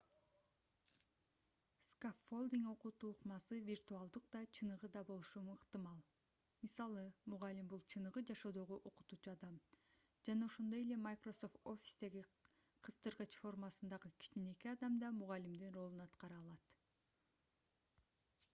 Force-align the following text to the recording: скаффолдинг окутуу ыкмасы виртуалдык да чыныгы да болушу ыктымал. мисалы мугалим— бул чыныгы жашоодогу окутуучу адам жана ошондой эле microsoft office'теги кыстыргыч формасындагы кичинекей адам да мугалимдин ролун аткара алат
скаффолдинг 1.89 2.67
окутуу 2.73 3.09
ыкмасы 3.15 3.55
виртуалдык 3.71 4.23
да 4.35 4.39
чыныгы 4.57 4.87
да 4.95 5.01
болушу 5.09 5.41
ыктымал. 5.55 5.99
мисалы 6.63 7.03
мугалим— 7.31 7.67
бул 7.71 7.81
чыныгы 7.91 8.23
жашоодогу 8.29 8.75
окутуучу 8.89 9.31
адам 9.35 9.55
жана 10.27 10.47
ошондой 10.51 10.81
эле 10.85 10.97
microsoft 11.07 11.61
office'теги 11.73 12.23
кыстыргыч 12.87 13.31
формасындагы 13.43 14.11
кичинекей 14.21 14.73
адам 14.73 14.97
да 15.03 15.07
мугалимдин 15.19 15.71
ролун 15.77 16.01
аткара 16.07 16.41
алат 16.41 16.63